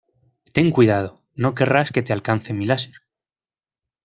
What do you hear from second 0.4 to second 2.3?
Ten cuidado. No querrás que te